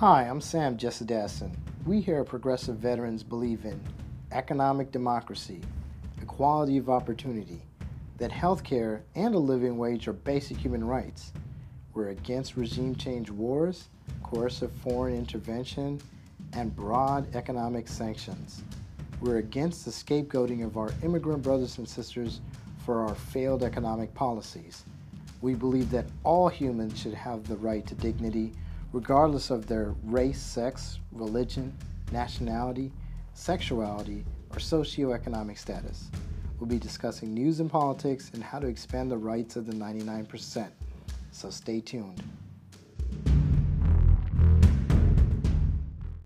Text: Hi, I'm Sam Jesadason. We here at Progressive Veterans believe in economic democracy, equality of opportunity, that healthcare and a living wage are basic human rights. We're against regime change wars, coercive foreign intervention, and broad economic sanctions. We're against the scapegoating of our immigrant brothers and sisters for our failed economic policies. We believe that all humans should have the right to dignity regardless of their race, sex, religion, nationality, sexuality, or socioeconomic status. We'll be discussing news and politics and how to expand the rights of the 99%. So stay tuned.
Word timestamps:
Hi, 0.00 0.22
I'm 0.22 0.40
Sam 0.40 0.78
Jesadason. 0.78 1.54
We 1.84 2.00
here 2.00 2.20
at 2.20 2.26
Progressive 2.28 2.76
Veterans 2.76 3.22
believe 3.22 3.66
in 3.66 3.78
economic 4.32 4.92
democracy, 4.92 5.60
equality 6.22 6.78
of 6.78 6.88
opportunity, 6.88 7.60
that 8.16 8.30
healthcare 8.30 9.02
and 9.14 9.34
a 9.34 9.38
living 9.38 9.76
wage 9.76 10.08
are 10.08 10.14
basic 10.14 10.56
human 10.56 10.82
rights. 10.82 11.34
We're 11.92 12.08
against 12.08 12.56
regime 12.56 12.96
change 12.96 13.30
wars, 13.30 13.90
coercive 14.22 14.72
foreign 14.72 15.14
intervention, 15.14 16.00
and 16.54 16.74
broad 16.74 17.36
economic 17.36 17.86
sanctions. 17.86 18.62
We're 19.20 19.36
against 19.36 19.84
the 19.84 19.90
scapegoating 19.90 20.64
of 20.64 20.78
our 20.78 20.94
immigrant 21.02 21.42
brothers 21.42 21.76
and 21.76 21.86
sisters 21.86 22.40
for 22.86 23.06
our 23.06 23.14
failed 23.14 23.62
economic 23.62 24.14
policies. 24.14 24.82
We 25.42 25.52
believe 25.52 25.90
that 25.90 26.06
all 26.24 26.48
humans 26.48 26.98
should 26.98 27.12
have 27.12 27.46
the 27.46 27.56
right 27.56 27.86
to 27.86 27.94
dignity 27.94 28.54
regardless 28.92 29.50
of 29.50 29.66
their 29.66 29.94
race, 30.04 30.40
sex, 30.40 30.98
religion, 31.12 31.72
nationality, 32.12 32.92
sexuality, 33.34 34.24
or 34.50 34.58
socioeconomic 34.58 35.58
status. 35.58 36.10
We'll 36.58 36.68
be 36.68 36.78
discussing 36.78 37.32
news 37.32 37.60
and 37.60 37.70
politics 37.70 38.30
and 38.34 38.42
how 38.42 38.58
to 38.58 38.66
expand 38.66 39.10
the 39.10 39.16
rights 39.16 39.56
of 39.56 39.66
the 39.66 39.72
99%. 39.72 40.68
So 41.30 41.50
stay 41.50 41.80
tuned. 41.80 42.22